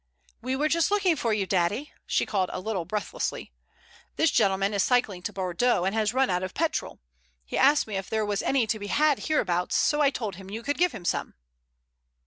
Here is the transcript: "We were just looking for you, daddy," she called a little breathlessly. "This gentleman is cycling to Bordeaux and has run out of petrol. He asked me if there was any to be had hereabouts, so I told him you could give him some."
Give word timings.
"We 0.41 0.55
were 0.55 0.67
just 0.67 0.89
looking 0.89 1.15
for 1.15 1.31
you, 1.31 1.45
daddy," 1.45 1.93
she 2.07 2.25
called 2.25 2.49
a 2.51 2.59
little 2.59 2.85
breathlessly. 2.85 3.51
"This 4.15 4.31
gentleman 4.31 4.73
is 4.73 4.81
cycling 4.81 5.21
to 5.21 5.31
Bordeaux 5.31 5.83
and 5.85 5.93
has 5.93 6.11
run 6.11 6.27
out 6.31 6.41
of 6.41 6.55
petrol. 6.55 7.01
He 7.45 7.55
asked 7.55 7.85
me 7.85 7.97
if 7.97 8.09
there 8.09 8.25
was 8.25 8.41
any 8.41 8.65
to 8.65 8.79
be 8.79 8.87
had 8.87 9.19
hereabouts, 9.19 9.75
so 9.75 10.01
I 10.01 10.09
told 10.09 10.37
him 10.37 10.49
you 10.49 10.63
could 10.63 10.79
give 10.79 10.91
him 10.91 11.05
some." 11.05 11.35